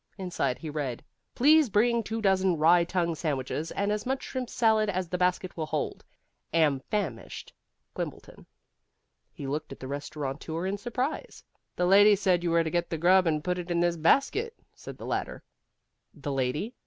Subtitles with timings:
[0.17, 1.03] Inside he read
[1.35, 5.55] PLEASE BRING TWO DOZEN RYE TONGUE SANDWICHES AND AS MUCH SHRIMP SALAD AS THE BASKET
[5.55, 6.03] WILL HOLD.
[6.51, 7.53] AM FAMISHED.
[7.93, 8.47] QUIMBLETON.
[9.31, 11.43] He looked at the restaurateur in surprise.
[11.75, 14.55] "The lady said you were to get the grub and put it in this basket,"
[14.73, 15.43] said the latter.
[16.15, 16.73] "The lady?"